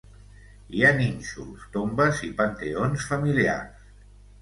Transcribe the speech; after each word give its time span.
Hi 0.77 0.81
ha 0.87 0.93
nínxols, 1.01 1.67
tombes 1.77 2.25
i 2.31 2.33
panteons 2.43 3.09
familiars. 3.15 3.91